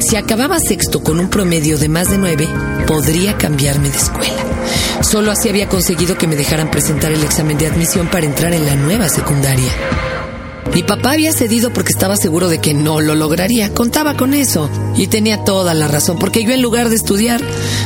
Si 0.00 0.16
acababa 0.16 0.58
sexto 0.58 1.02
con 1.02 1.20
un 1.20 1.28
promedio 1.28 1.78
de 1.78 1.88
más 1.88 2.10
de 2.10 2.18
nueve, 2.18 2.48
podría 2.86 3.36
cambiarme 3.38 3.90
de 3.90 3.96
escuela. 3.96 4.44
Solo 5.02 5.30
así 5.30 5.48
había 5.48 5.68
conseguido 5.68 6.18
que 6.18 6.26
me 6.26 6.36
dejaran 6.36 6.70
presentar 6.70 7.12
el 7.12 7.22
examen 7.22 7.58
de 7.58 7.68
admisión 7.68 8.08
para 8.08 8.26
entrar 8.26 8.52
en 8.52 8.66
la 8.66 8.74
nueva 8.74 9.08
secundaria. 9.08 9.72
Mi 10.74 10.82
papá 10.82 11.12
había 11.12 11.32
cedido 11.32 11.72
porque 11.72 11.92
estaba 11.92 12.16
seguro 12.16 12.48
de 12.48 12.60
que 12.60 12.74
no 12.74 13.00
lo 13.00 13.14
lograría. 13.14 13.72
Contaba 13.72 14.16
con 14.16 14.34
eso. 14.34 14.70
Y 14.96 15.06
tenía 15.06 15.44
toda 15.44 15.74
la 15.74 15.88
razón, 15.88 16.18
porque 16.18 16.44
yo 16.44 16.52
en 16.52 16.62
lugar 16.62 16.88
de 16.88 16.96
estudiar, 16.96 17.40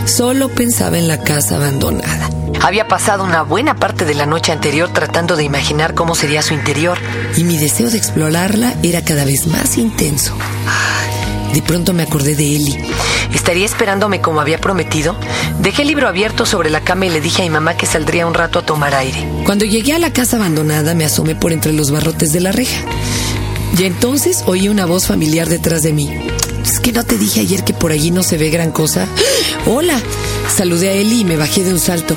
solo 0.05 0.49
pensaba 0.49 0.99
en 0.99 1.09
la 1.09 1.23
casa 1.23 1.57
abandonada. 1.57 2.31
Había 2.61 2.87
pasado 2.87 3.25
una 3.25 3.43
buena 3.43 3.77
parte 3.77 4.05
de 4.05 4.15
la 4.15 4.27
noche 4.27 4.53
anterior 4.53 4.93
tratando 4.93 5.37
de 5.37 5.45
imaginar 5.45 5.95
cómo 5.95 6.15
sería 6.15 6.43
su 6.43 6.55
interior. 6.55 6.99
Y 7.37 7.45
mi 7.45 7.59
deseo 7.59 7.91
de 7.91 7.99
explorarla 7.99 8.75
era 8.83 9.03
cada 9.03 9.25
vez 9.25 9.47
más 9.47 9.79
intenso. 9.79 10.35
De 11.53 11.63
pronto 11.63 11.93
me 11.93 12.03
acordé 12.03 12.35
de 12.35 12.57
Eli. 12.57 12.79
¿Estaría 13.35 13.67
esperándome 13.67 14.21
como 14.21 14.41
había 14.41 14.59
prometido? 14.59 15.17
Dejé 15.61 15.83
el 15.83 15.89
libro 15.89 16.09
abierto 16.09 16.47
sobre 16.47 16.71
la 16.71 16.81
cama 16.81 17.07
y 17.07 17.11
le 17.11 17.21
dije 17.21 17.43
a 17.43 17.45
mi 17.45 17.51
mamá 17.51 17.77
que 17.77 17.87
saldría 17.87 18.27
un 18.27 18.35
rato 18.35 18.59
a 18.59 18.67
tomar 18.67 18.95
aire. 18.95 19.27
Cuando 19.45 19.65
llegué 19.65 19.93
a 19.95 19.99
la 19.99 20.13
casa 20.13 20.37
abandonada 20.37 20.95
me 20.95 21.05
asomé 21.05 21.35
por 21.35 21.53
entre 21.53 21.73
los 21.73 21.91
barrotes 21.91 22.33
de 22.33 22.41
la 22.41 22.53
reja. 22.53 22.81
Y 23.79 23.85
entonces 23.85 24.45
oí 24.47 24.69
una 24.69 24.87
voz 24.87 25.07
familiar 25.07 25.49
detrás 25.49 25.83
de 25.83 25.93
mí. 25.93 26.11
¿Es 26.65 26.79
que 26.79 26.93
no 26.93 27.05
te 27.05 27.19
dije 27.19 27.41
ayer 27.41 27.65
que 27.65 27.75
por 27.75 27.93
allí 27.93 28.11
no 28.11 28.23
se 28.23 28.39
ve 28.39 28.51
gran 28.51 28.71
cosa? 28.71 29.07
¡Hola! 29.67 30.01
Saludé 30.55 30.91
a 30.91 30.93
Eli 30.93 31.21
y 31.21 31.25
me 31.25 31.37
bajé 31.37 31.65
de 31.65 31.73
un 31.73 31.81
salto. 31.81 32.15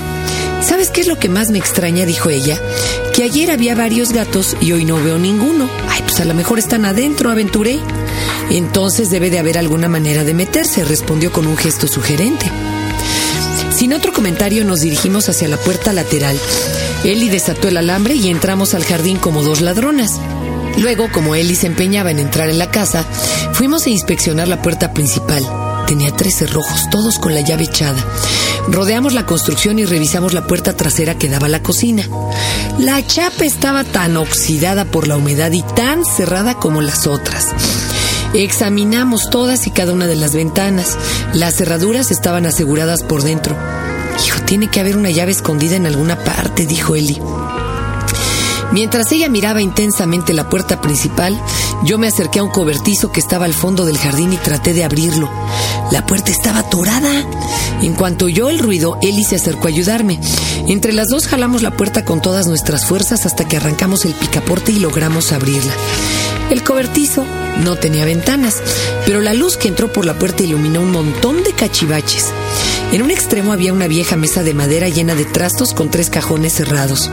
¿Sabes 0.65 0.89
qué 0.89 1.01
es 1.01 1.07
lo 1.07 1.19
que 1.19 1.29
más 1.29 1.51
me 1.51 1.60
extraña? 1.60 2.05
dijo 2.05 2.31
ella. 2.31 2.60
Que 3.13 3.24
ayer 3.24 3.51
había 3.51 3.75
varios 3.75 4.12
gatos 4.12 4.57
y 4.60 4.72
hoy 4.72 4.84
no 4.84 4.95
veo 4.95 5.19
ninguno. 5.19 5.69
Ay, 5.89 6.01
pues 6.01 6.19
a 6.19 6.25
lo 6.25 6.34
mejor 6.34 6.57
están 6.57 6.86
adentro, 6.86 7.29
aventuré. 7.29 7.79
Entonces 8.50 9.12
debe 9.12 9.29
de 9.29 9.38
haber 9.38 9.60
alguna 9.60 9.88
manera 9.88 10.24
de 10.24 10.34
meterse, 10.34 10.84
respondió 10.84 11.31
con 11.31 11.45
un 11.45 11.55
gesto 11.55 11.88
sugerente. 11.88 12.48
Sin 13.75 13.93
otro 13.93 14.12
comentario 14.12 14.65
nos 14.65 14.79
dirigimos 14.79 15.29
hacia 15.29 15.48
la 15.48 15.57
puerta 15.57 15.93
lateral. 15.93 16.36
Eli 17.03 17.29
desató 17.29 17.67
el 17.67 17.77
alambre 17.77 18.15
y 18.15 18.29
entramos 18.29 18.74
al 18.74 18.86
jardín 18.86 19.17
como 19.17 19.43
dos 19.43 19.62
ladronas. 19.62 20.13
Luego, 20.77 21.12
como 21.12 21.36
Eli 21.36 21.55
se 21.55 21.67
empeñaba 21.67 22.10
en 22.10 22.19
entrar 22.19 22.50
en 22.50 22.57
la 22.57 22.72
casa, 22.72 23.05
fuimos 23.53 23.86
a 23.86 23.91
inspeccionar 23.91 24.48
la 24.48 24.63
puerta 24.63 24.93
principal. 24.93 25.43
Tenía 25.88 26.12
tres 26.12 26.36
cerrojos, 26.38 26.89
todos 26.89 27.19
con 27.19 27.36
la 27.36 27.41
llave 27.41 27.65
echada. 27.65 28.03
Rodeamos 28.67 29.13
la 29.13 29.25
construcción 29.25 29.79
y 29.79 29.86
revisamos 29.86 30.34
la 30.34 30.48
puerta 30.48 30.75
trasera 30.75 31.17
que 31.17 31.29
daba 31.29 31.45
a 31.48 31.50
la 31.50 31.62
cocina. 31.62 32.07
La 32.79 33.05
chapa 33.05 33.45
estaba 33.45 33.84
tan 33.84 34.17
oxidada 34.17 34.86
por 34.86 35.07
la 35.07 35.17
humedad 35.17 35.51
y 35.51 35.62
tan 35.62 36.03
cerrada 36.03 36.55
como 36.55 36.81
las 36.81 37.07
otras. 37.07 37.50
Examinamos 38.34 39.29
todas 39.29 39.67
y 39.67 39.72
cada 39.72 39.93
una 39.93 40.07
de 40.07 40.15
las 40.15 40.34
ventanas. 40.34 40.98
Las 41.34 41.55
cerraduras 41.55 42.12
estaban 42.12 42.45
aseguradas 42.45 43.03
por 43.03 43.24
dentro. 43.24 43.55
Hijo, 44.25 44.41
tiene 44.41 44.69
que 44.69 44.79
haber 44.79 44.98
una 44.98 45.12
llave 45.12 45.31
escondida 45.31 45.75
en 45.75 45.86
alguna 45.86 46.17
parte, 46.24 46.65
dijo 46.65 46.95
Eli. 46.95 47.22
Mientras 48.72 49.12
ella 49.12 49.29
miraba 49.29 49.62
intensamente 49.62 50.34
la 50.34 50.50
puerta 50.50 50.81
principal, 50.81 51.39
yo 51.84 51.98
me 51.98 52.07
acerqué 52.07 52.39
a 52.39 52.43
un 52.43 52.50
cobertizo 52.50 53.12
que 53.12 53.19
estaba 53.19 53.45
al 53.45 53.53
fondo 53.53 53.86
del 53.86 53.98
jardín 53.98 54.34
y 54.34 54.38
traté 54.38 54.74
de 54.74 54.84
abrirlo. 54.84 55.29
La 55.91 56.05
puerta 56.05 56.31
estaba 56.31 56.60
atorada. 56.60 57.12
En 57.81 57.93
cuanto 57.93 58.25
oyó 58.25 58.50
el 58.50 58.60
ruido, 58.60 58.98
Eli 59.01 59.24
se 59.24 59.36
acercó 59.36 59.67
a 59.67 59.69
ayudarme. 59.72 60.19
Entre 60.67 60.93
las 60.93 61.07
dos 61.07 61.27
jalamos 61.27 61.62
la 61.62 61.72
puerta 61.72 62.03
con 62.03 62.22
todas 62.22 62.48
nuestras 62.48 62.86
fuerzas 62.86 63.25
hasta 63.25 63.45
que 63.45 63.57
arrancamos 63.57 64.05
el 64.05 64.13
picaporte 64.13 64.72
y 64.72 64.79
logramos 64.79 65.31
abrirla. 65.31 65.74
El 66.50 66.64
cobertizo 66.64 67.25
no 67.64 67.75
tenía 67.75 68.06
ventanas, 68.06 68.62
pero 69.06 69.22
la 69.22 69.34
luz 69.34 69.58
que 69.58 69.68
entró 69.68 69.92
por 69.92 70.06
la 70.06 70.18
puerta 70.20 70.44
iluminó 70.44 70.82
un 70.82 70.92
montón 70.92 71.44
de 71.44 71.54
cachivaches. 71.54 72.28
En 72.92 73.02
un 73.02 73.10
extremo 73.10 73.52
había 73.52 73.74
una 73.74 73.88
vieja 73.88 74.16
mesa 74.16 74.44
de 74.44 74.54
madera 74.54 74.88
llena 74.88 75.16
de 75.16 75.25
trastos 75.25 75.74
con 75.74 75.90
tres 75.90 76.10
cajones 76.10 76.54
cerrados. 76.54 77.10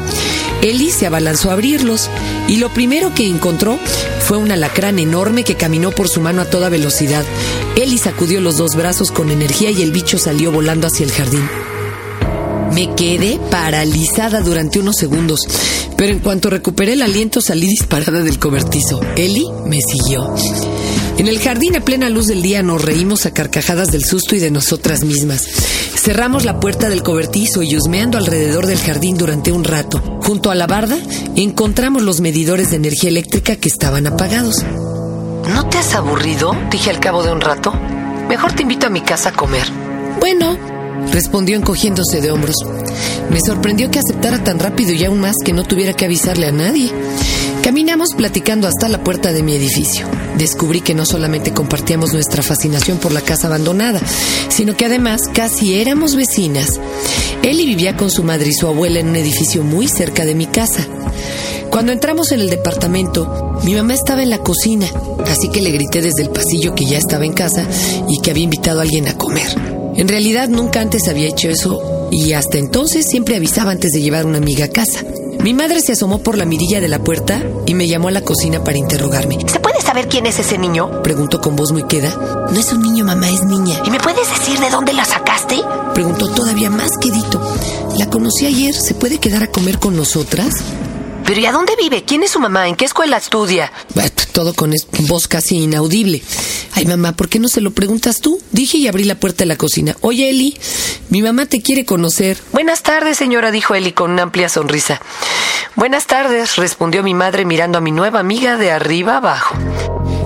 Eli 0.60 0.90
se 0.90 1.06
abalanzó 1.06 1.50
a 1.50 1.54
abrirlos 1.54 2.10
y 2.46 2.58
lo 2.58 2.72
primero 2.72 3.14
que 3.14 3.26
encontró 3.26 3.78
fue 4.20 4.36
un 4.36 4.52
alacrán 4.52 4.98
enorme 4.98 5.44
que 5.44 5.56
caminó 5.56 5.90
por 5.90 6.08
su 6.08 6.20
mano 6.20 6.42
a 6.42 6.50
toda 6.50 6.68
velocidad. 6.68 7.24
Eli 7.74 7.98
sacudió 7.98 8.40
los 8.40 8.58
dos 8.58 8.76
brazos 8.76 9.10
con 9.10 9.30
energía 9.30 9.70
y 9.70 9.82
el 9.82 9.92
bicho 9.92 10.18
salió 10.18 10.52
volando 10.52 10.86
hacia 10.86 11.04
el 11.04 11.12
jardín. 11.12 11.48
Me 12.74 12.94
quedé 12.94 13.38
paralizada 13.50 14.40
durante 14.40 14.78
unos 14.78 14.96
segundos, 14.96 15.40
pero 15.96 16.12
en 16.12 16.20
cuanto 16.20 16.48
recuperé 16.48 16.94
el 16.94 17.02
aliento 17.02 17.40
salí 17.40 17.66
disparada 17.66 18.22
del 18.22 18.38
cobertizo. 18.38 19.00
Eli 19.16 19.46
me 19.66 19.80
siguió. 19.80 20.34
En 21.18 21.28
el 21.28 21.38
jardín 21.38 21.76
a 21.76 21.84
plena 21.84 22.08
luz 22.08 22.26
del 22.26 22.42
día 22.42 22.62
nos 22.62 22.82
reímos 22.82 23.26
a 23.26 23.34
carcajadas 23.34 23.92
del 23.92 24.04
susto 24.04 24.34
y 24.34 24.38
de 24.38 24.50
nosotras 24.50 25.04
mismas. 25.04 25.42
Cerramos 25.94 26.44
la 26.44 26.58
puerta 26.60 26.88
del 26.88 27.02
cobertizo 27.02 27.62
y 27.62 27.76
husmeando 27.76 28.16
alrededor 28.16 28.66
del 28.66 28.78
jardín 28.78 29.18
durante 29.18 29.52
un 29.52 29.64
rato. 29.64 30.02
Junto 30.22 30.50
a 30.50 30.54
la 30.54 30.66
barda 30.66 30.96
encontramos 31.36 32.02
los 32.02 32.20
medidores 32.20 32.70
de 32.70 32.76
energía 32.76 33.10
eléctrica 33.10 33.56
que 33.56 33.68
estaban 33.68 34.06
apagados. 34.06 34.64
¿No 35.48 35.68
te 35.68 35.78
has 35.78 35.94
aburrido? 35.94 36.56
Dije 36.70 36.90
al 36.90 37.00
cabo 37.00 37.22
de 37.22 37.32
un 37.32 37.40
rato. 37.40 37.72
Mejor 38.28 38.52
te 38.52 38.62
invito 38.62 38.86
a 38.86 38.90
mi 38.90 39.02
casa 39.02 39.28
a 39.28 39.32
comer. 39.32 39.66
Bueno, 40.18 40.56
respondió 41.12 41.56
encogiéndose 41.56 42.20
de 42.20 42.30
hombros. 42.30 42.56
Me 43.30 43.40
sorprendió 43.40 43.90
que 43.90 43.98
aceptara 43.98 44.42
tan 44.42 44.58
rápido 44.58 44.92
y 44.92 45.04
aún 45.04 45.20
más 45.20 45.36
que 45.44 45.52
no 45.52 45.64
tuviera 45.64 45.94
que 45.94 46.04
avisarle 46.04 46.46
a 46.46 46.52
nadie. 46.52 46.90
Caminamos 47.62 48.14
platicando 48.16 48.66
hasta 48.66 48.88
la 48.88 49.04
puerta 49.04 49.32
de 49.32 49.42
mi 49.42 49.54
edificio. 49.54 50.06
Descubrí 50.36 50.80
que 50.80 50.94
no 50.94 51.06
solamente 51.06 51.52
compartíamos 51.52 52.12
nuestra 52.12 52.42
fascinación 52.42 52.98
por 52.98 53.12
la 53.12 53.20
casa 53.20 53.46
abandonada, 53.46 54.00
sino 54.48 54.76
que 54.76 54.86
además 54.86 55.22
casi 55.32 55.74
éramos 55.74 56.16
vecinas. 56.16 56.80
Eli 57.42 57.66
vivía 57.66 57.96
con 57.96 58.10
su 58.10 58.24
madre 58.24 58.48
y 58.48 58.52
su 58.52 58.66
abuela 58.66 58.98
en 58.98 59.10
un 59.10 59.16
edificio 59.16 59.62
muy 59.62 59.86
cerca 59.86 60.24
de 60.24 60.34
mi 60.34 60.46
casa. 60.46 60.86
Cuando 61.70 61.92
entramos 61.92 62.32
en 62.32 62.40
el 62.40 62.50
departamento, 62.50 63.58
mi 63.64 63.74
mamá 63.74 63.94
estaba 63.94 64.22
en 64.22 64.30
la 64.30 64.38
cocina, 64.38 64.86
así 65.26 65.48
que 65.48 65.62
le 65.62 65.70
grité 65.70 66.02
desde 66.02 66.22
el 66.22 66.30
pasillo 66.30 66.74
que 66.74 66.84
ya 66.84 66.98
estaba 66.98 67.24
en 67.24 67.32
casa 67.32 67.66
y 68.08 68.20
que 68.20 68.30
había 68.30 68.44
invitado 68.44 68.80
a 68.80 68.82
alguien 68.82 69.08
a 69.08 69.16
comer. 69.16 69.81
En 69.94 70.08
realidad 70.08 70.48
nunca 70.48 70.80
antes 70.80 71.08
había 71.08 71.28
hecho 71.28 71.48
eso 71.48 72.08
y 72.10 72.32
hasta 72.32 72.58
entonces 72.58 73.06
siempre 73.06 73.36
avisaba 73.36 73.70
antes 73.70 73.92
de 73.92 74.02
llevar 74.02 74.26
una 74.26 74.38
amiga 74.38 74.66
a 74.66 74.68
casa. 74.68 75.04
Mi 75.42 75.54
madre 75.54 75.80
se 75.80 75.92
asomó 75.92 76.22
por 76.22 76.38
la 76.38 76.44
mirilla 76.44 76.80
de 76.80 76.88
la 76.88 77.02
puerta 77.02 77.42
y 77.66 77.74
me 77.74 77.88
llamó 77.88 78.08
a 78.08 78.12
la 78.12 78.20
cocina 78.22 78.62
para 78.62 78.78
interrogarme. 78.78 79.38
¿Se 79.46 79.58
puede 79.58 79.80
saber 79.80 80.08
quién 80.08 80.26
es 80.26 80.38
ese 80.38 80.56
niño? 80.56 81.02
Preguntó 81.02 81.40
con 81.40 81.56
voz 81.56 81.72
muy 81.72 81.82
queda. 81.84 82.48
No 82.52 82.60
es 82.60 82.72
un 82.72 82.80
niño, 82.82 83.04
mamá, 83.04 83.28
es 83.28 83.42
niña. 83.42 83.82
¿Y 83.84 83.90
me 83.90 83.98
puedes 83.98 84.30
decir 84.30 84.60
de 84.60 84.70
dónde 84.70 84.92
la 84.92 85.04
sacaste? 85.04 85.60
Preguntó 85.94 86.28
todavía 86.30 86.70
más 86.70 86.96
quedito. 86.96 87.40
La 87.98 88.08
conocí 88.08 88.46
ayer. 88.46 88.72
¿Se 88.74 88.94
puede 88.94 89.18
quedar 89.18 89.42
a 89.42 89.48
comer 89.48 89.78
con 89.78 89.96
nosotras? 89.96 90.54
¿Pero 91.26 91.40
y 91.40 91.46
a 91.46 91.52
dónde 91.52 91.74
vive? 91.80 92.04
¿Quién 92.04 92.22
es 92.22 92.30
su 92.30 92.40
mamá? 92.40 92.68
¿En 92.68 92.76
qué 92.76 92.84
escuela 92.84 93.16
estudia? 93.16 93.72
Todo 94.32 94.54
con 94.54 94.74
voz 95.08 95.28
casi 95.28 95.58
inaudible. 95.58 96.22
Ay, 96.74 96.86
mamá, 96.86 97.12
¿por 97.12 97.28
qué 97.28 97.38
no 97.38 97.48
se 97.48 97.60
lo 97.60 97.72
preguntas 97.72 98.20
tú? 98.20 98.40
Dije 98.50 98.78
y 98.78 98.88
abrí 98.88 99.04
la 99.04 99.14
puerta 99.20 99.40
de 99.40 99.46
la 99.46 99.56
cocina. 99.56 99.96
Oye, 100.00 100.30
Eli, 100.30 100.56
mi 101.10 101.20
mamá 101.20 101.46
te 101.46 101.60
quiere 101.60 101.84
conocer. 101.84 102.38
Buenas 102.52 102.82
tardes, 102.82 103.18
señora, 103.18 103.50
dijo 103.50 103.74
Eli 103.74 103.92
con 103.92 104.10
una 104.10 104.22
amplia 104.22 104.48
sonrisa. 104.48 105.00
Buenas 105.76 106.06
tardes, 106.06 106.56
respondió 106.56 107.02
mi 107.02 107.12
madre 107.12 107.44
mirando 107.44 107.78
a 107.78 107.82
mi 107.82 107.92
nueva 107.92 108.20
amiga 108.20 108.56
de 108.56 108.70
arriba 108.70 109.18
abajo. 109.18 109.54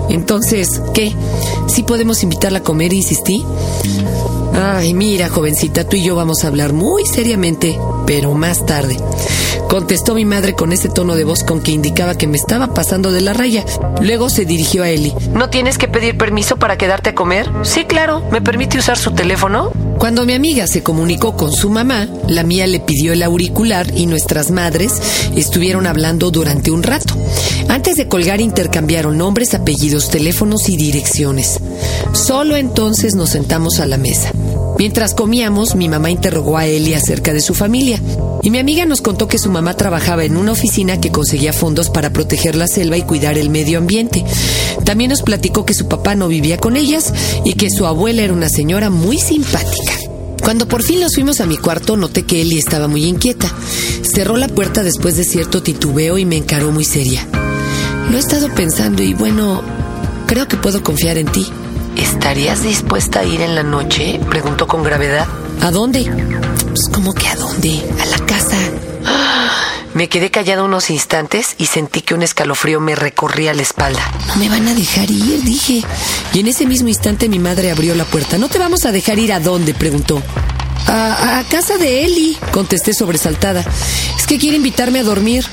Entonces, 0.09 0.81
¿qué? 0.93 1.13
¿Sí 1.67 1.83
podemos 1.83 2.23
invitarla 2.23 2.59
a 2.59 2.63
comer? 2.63 2.93
Insistí. 2.93 3.43
Ay, 4.53 4.93
mira, 4.93 5.29
jovencita, 5.29 5.87
tú 5.87 5.97
y 5.97 6.03
yo 6.03 6.15
vamos 6.15 6.43
a 6.43 6.47
hablar 6.47 6.73
muy 6.73 7.05
seriamente, 7.05 7.77
pero 8.05 8.33
más 8.33 8.65
tarde. 8.65 8.97
Contestó 9.69 10.15
mi 10.15 10.25
madre 10.25 10.53
con 10.53 10.71
ese 10.71 10.89
tono 10.89 11.15
de 11.15 11.23
voz 11.23 11.43
con 11.43 11.61
que 11.61 11.71
indicaba 11.71 12.17
que 12.17 12.27
me 12.27 12.37
estaba 12.37 12.73
pasando 12.73 13.11
de 13.11 13.21
la 13.21 13.33
raya. 13.33 13.65
Luego 14.01 14.29
se 14.29 14.45
dirigió 14.45 14.83
a 14.83 14.89
Eli. 14.89 15.13
¿No 15.33 15.49
tienes 15.49 15.77
que 15.77 15.87
pedir 15.87 16.17
permiso 16.17 16.57
para 16.57 16.77
quedarte 16.77 17.09
a 17.09 17.15
comer? 17.15 17.49
Sí, 17.63 17.85
claro. 17.85 18.23
¿Me 18.31 18.41
permite 18.41 18.77
usar 18.77 18.97
su 18.97 19.11
teléfono? 19.11 19.71
Cuando 19.97 20.25
mi 20.25 20.33
amiga 20.33 20.67
se 20.67 20.83
comunicó 20.83 21.35
con 21.35 21.51
su 21.51 21.69
mamá, 21.69 22.07
la 22.27 22.43
mía 22.43 22.67
le 22.67 22.79
pidió 22.79 23.13
el 23.13 23.23
auricular 23.23 23.87
y 23.95 24.05
nuestras 24.05 24.51
madres 24.51 24.93
estuvieron 25.35 25.87
hablando 25.87 26.31
durante 26.31 26.71
un 26.71 26.83
rato. 26.83 27.15
Antes 27.67 27.95
de 27.97 28.07
colgar 28.07 28.39
intercambiaron 28.39 29.17
nombres, 29.17 29.53
apellidos, 29.53 30.09
teléfonos 30.09 30.69
y 30.69 30.77
direcciones. 30.77 31.59
Solo 32.13 32.55
entonces 32.55 33.15
nos 33.15 33.31
sentamos 33.31 33.79
a 33.79 33.85
la 33.85 33.97
mesa. 33.97 34.31
Mientras 34.77 35.15
comíamos, 35.15 35.75
mi 35.75 35.89
mamá 35.89 36.11
interrogó 36.11 36.57
a 36.57 36.67
Eli 36.67 36.93
acerca 36.93 37.33
de 37.33 37.41
su 37.41 37.55
familia. 37.55 37.99
Y 38.43 38.51
mi 38.51 38.59
amiga 38.59 38.85
nos 38.85 39.01
contó 39.01 39.27
que 39.27 39.39
su 39.39 39.49
mamá 39.49 39.73
trabajaba 39.73 40.23
en 40.23 40.37
una 40.37 40.51
oficina 40.51 41.01
que 41.01 41.11
conseguía 41.11 41.51
fondos 41.51 41.89
para 41.89 42.11
proteger 42.11 42.55
la 42.55 42.67
selva 42.67 42.95
y 42.95 43.01
cuidar 43.01 43.39
el 43.39 43.49
medio 43.49 43.79
ambiente. 43.79 44.23
También 44.85 45.09
nos 45.09 45.23
platicó 45.23 45.65
que 45.65 45.73
su 45.73 45.87
papá 45.87 46.13
no 46.13 46.27
vivía 46.27 46.57
con 46.57 46.77
ellas 46.77 47.11
y 47.43 47.53
que 47.53 47.71
su 47.71 47.87
abuela 47.87 48.21
era 48.21 48.33
una 48.33 48.49
señora 48.49 48.91
muy 48.91 49.17
simpática. 49.17 49.93
Cuando 50.43 50.67
por 50.67 50.83
fin 50.83 50.99
nos 50.99 51.15
fuimos 51.15 51.41
a 51.41 51.47
mi 51.47 51.57
cuarto, 51.57 51.97
noté 51.97 52.23
que 52.23 52.41
Eli 52.41 52.59
estaba 52.59 52.87
muy 52.87 53.03
inquieta. 53.03 53.51
Cerró 54.03 54.37
la 54.37 54.47
puerta 54.47 54.83
después 54.83 55.17
de 55.17 55.23
cierto 55.23 55.63
titubeo 55.63 56.19
y 56.19 56.25
me 56.25 56.37
encaró 56.37 56.71
muy 56.71 56.85
seria. 56.85 57.27
Lo 58.11 58.15
he 58.15 58.19
estado 58.19 58.53
pensando 58.53 59.01
y 59.01 59.13
bueno, 59.15 59.61
creo 60.27 60.47
que 60.47 60.55
puedo 60.55 60.83
confiar 60.83 61.17
en 61.17 61.27
ti. 61.27 61.47
¿Estarías 61.97 62.63
dispuesta 62.63 63.19
a 63.19 63.23
ir 63.23 63.41
en 63.41 63.55
la 63.55 63.63
noche? 63.63 64.19
Preguntó 64.29 64.67
con 64.67 64.83
gravedad. 64.83 65.27
¿A 65.61 65.71
dónde? 65.71 66.03
Pues, 66.67 66.89
¿cómo 66.93 67.13
que 67.13 67.27
a 67.27 67.35
dónde? 67.35 67.83
A 68.01 68.05
la 68.05 68.25
casa. 68.25 68.57
Me 69.93 70.09
quedé 70.09 70.29
callada 70.29 70.63
unos 70.63 70.91
instantes 70.91 71.55
y 71.57 71.65
sentí 71.65 72.01
que 72.01 72.13
un 72.13 72.21
escalofrío 72.21 72.79
me 72.79 72.95
recorría 72.95 73.53
la 73.55 73.63
espalda. 73.63 74.01
No 74.27 74.35
me 74.35 74.47
van 74.47 74.67
a 74.67 74.75
dejar 74.75 75.09
ir, 75.09 75.41
dije. 75.43 75.83
Y 76.33 76.39
en 76.39 76.47
ese 76.47 76.67
mismo 76.67 76.87
instante 76.87 77.27
mi 77.29 77.39
madre 77.39 77.71
abrió 77.71 77.95
la 77.95 78.05
puerta. 78.05 78.37
¿No 78.37 78.47
te 78.47 78.59
vamos 78.59 78.85
a 78.85 78.91
dejar 78.91 79.17
ir 79.17 79.33
a 79.33 79.39
dónde? 79.39 79.73
preguntó. 79.73 80.21
A, 80.85 81.39
a 81.39 81.43
casa 81.45 81.77
de 81.77 82.05
Eli, 82.05 82.37
contesté 82.51 82.93
sobresaltada. 82.93 83.65
Es 84.17 84.27
que 84.27 84.37
quiere 84.37 84.57
invitarme 84.57 84.99
a 84.99 85.03
dormir. 85.03 85.45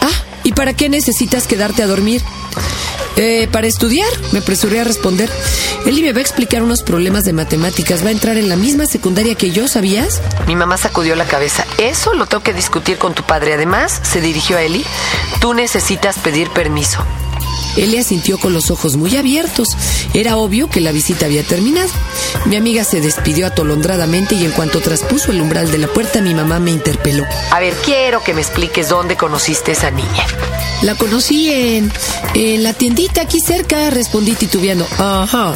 Ah, 0.00 0.24
¿y 0.52 0.54
para 0.54 0.74
qué 0.74 0.90
necesitas 0.90 1.46
quedarte 1.46 1.82
a 1.82 1.86
dormir? 1.86 2.22
Eh, 3.16 3.48
para 3.50 3.66
estudiar, 3.66 4.08
me 4.32 4.40
apresuré 4.40 4.80
a 4.80 4.84
responder. 4.84 5.30
Eli 5.86 6.02
me 6.02 6.12
va 6.12 6.18
a 6.18 6.22
explicar 6.22 6.62
unos 6.62 6.82
problemas 6.82 7.24
de 7.24 7.32
matemáticas. 7.32 8.04
Va 8.04 8.08
a 8.08 8.12
entrar 8.12 8.36
en 8.36 8.48
la 8.48 8.56
misma 8.56 8.86
secundaria 8.86 9.34
que 9.34 9.50
yo, 9.50 9.66
¿sabías? 9.66 10.20
Mi 10.46 10.54
mamá 10.54 10.76
sacudió 10.76 11.14
la 11.14 11.24
cabeza. 11.24 11.66
Eso 11.78 12.12
lo 12.14 12.26
tengo 12.26 12.42
que 12.42 12.52
discutir 12.52 12.98
con 12.98 13.14
tu 13.14 13.22
padre. 13.22 13.54
Además, 13.54 14.00
se 14.02 14.20
dirigió 14.20 14.58
a 14.58 14.62
Eli. 14.62 14.84
Tú 15.40 15.54
necesitas 15.54 16.18
pedir 16.18 16.50
permiso. 16.50 17.04
Eli 17.76 17.98
asintió 17.98 18.38
con 18.38 18.52
los 18.52 18.70
ojos 18.70 18.96
muy 18.96 19.16
abiertos. 19.16 19.68
Era 20.14 20.36
obvio 20.36 20.68
que 20.68 20.80
la 20.80 20.92
visita 20.92 21.26
había 21.26 21.42
terminado. 21.42 21.88
Mi 22.46 22.56
amiga 22.56 22.84
se 22.84 23.00
despidió 23.00 23.46
atolondradamente 23.46 24.34
y 24.34 24.44
en 24.44 24.52
cuanto 24.52 24.80
traspuso 24.80 25.32
el 25.32 25.40
umbral 25.40 25.70
de 25.70 25.78
la 25.78 25.88
puerta, 25.88 26.20
mi 26.20 26.34
mamá 26.34 26.58
me 26.58 26.70
interpeló. 26.70 27.24
A 27.50 27.60
ver, 27.60 27.74
quiero 27.84 28.22
que 28.22 28.34
me 28.34 28.40
expliques 28.40 28.88
dónde 28.88 29.16
conociste 29.16 29.70
a 29.70 29.74
esa 29.74 29.90
niña. 29.90 30.26
La 30.82 30.94
conocí 30.96 31.50
en, 31.50 31.92
en 32.34 32.62
la 32.62 32.72
tiendita 32.72 33.22
aquí 33.22 33.40
cerca, 33.40 33.90
respondí 33.90 34.34
titubeando. 34.34 34.86
Ajá. 34.98 35.54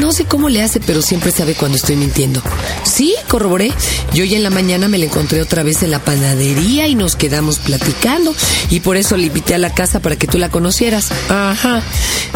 No 0.00 0.12
sé 0.12 0.24
cómo 0.24 0.48
le 0.48 0.62
hace, 0.62 0.80
pero 0.80 1.02
siempre 1.02 1.30
sabe 1.30 1.54
cuando 1.54 1.76
estoy 1.76 1.96
mintiendo. 1.96 2.42
Sí, 2.82 3.14
corroboré. 3.28 3.72
Yo 4.12 4.24
ya 4.24 4.36
en 4.36 4.42
la 4.42 4.50
mañana 4.50 4.88
me 4.88 4.98
la 4.98 5.06
encontré 5.06 5.40
otra 5.40 5.62
vez 5.62 5.82
en 5.82 5.90
la 5.90 5.98
panadería 5.98 6.88
y 6.88 6.94
nos 6.94 7.16
quedamos 7.16 7.58
platicando. 7.58 8.34
Y 8.70 8.80
por 8.80 8.96
eso 8.96 9.16
le 9.16 9.26
invité 9.26 9.54
a 9.54 9.58
la 9.58 9.72
casa 9.72 10.00
para 10.00 10.16
que 10.16 10.26
tú 10.26 10.38
la 10.38 10.50
conocieras. 10.50 11.10
Ajá. 11.28 11.82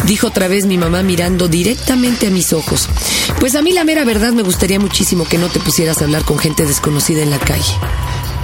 Dijo 0.05 0.27
otra 0.27 0.47
vez 0.47 0.65
mi 0.65 0.77
mamá 0.77 1.03
mirando 1.03 1.47
directamente 1.47 2.27
a 2.27 2.31
mis 2.31 2.53
ojos. 2.53 2.87
Pues 3.39 3.55
a 3.55 3.61
mí 3.61 3.73
la 3.73 3.83
mera 3.83 4.05
verdad 4.05 4.31
me 4.31 4.43
gustaría 4.43 4.79
muchísimo 4.79 5.25
que 5.25 5.37
no 5.37 5.49
te 5.49 5.59
pusieras 5.59 6.01
a 6.01 6.05
hablar 6.05 6.23
con 6.23 6.39
gente 6.39 6.65
desconocida 6.65 7.21
en 7.21 7.29
la 7.29 7.39
calle. 7.39 7.73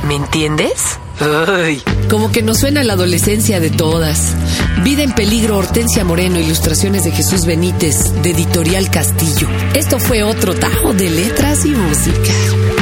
¿Me 0.08 0.16
entiendes? 0.16 1.00
Ay. 1.20 1.82
Como 2.10 2.32
que 2.32 2.42
nos 2.42 2.60
suena 2.60 2.84
la 2.84 2.94
adolescencia 2.94 3.60
de 3.60 3.70
todas. 3.70 4.36
Vida 4.84 5.04
en 5.04 5.14
peligro, 5.14 5.58
Hortensia 5.58 6.04
Moreno, 6.04 6.40
ilustraciones 6.40 7.04
de 7.04 7.12
Jesús 7.12 7.46
Benítez, 7.46 8.14
de 8.22 8.32
Editorial 8.32 8.90
Castillo. 8.90 9.48
Esto 9.74 10.00
fue 10.00 10.24
otro 10.24 10.54
tajo 10.54 10.94
de 10.94 11.10
letras 11.10 11.66
y 11.66 11.70
música. 11.70 12.75